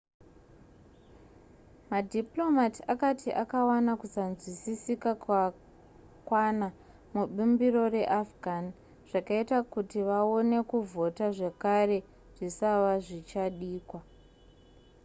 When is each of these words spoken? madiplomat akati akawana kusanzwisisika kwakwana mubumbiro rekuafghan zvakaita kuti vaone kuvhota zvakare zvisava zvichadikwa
madiplomat 1.89 2.75
akati 2.93 3.29
akawana 3.43 3.91
kusanzwisisika 4.01 5.09
kwakwana 5.23 6.67
mubumbiro 7.13 7.83
rekuafghan 7.95 8.65
zvakaita 9.09 9.57
kuti 9.73 9.99
vaone 10.09 10.57
kuvhota 10.69 11.25
zvakare 11.37 11.97
zvisava 12.35 12.91
zvichadikwa 13.05 13.99